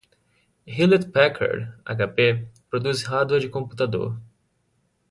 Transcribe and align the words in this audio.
Hewlett-Packard 0.65 1.73
(HP) 1.85 2.47
produz 2.71 3.03
hardware 3.05 3.39
de 3.39 3.49
computador. 3.49 4.17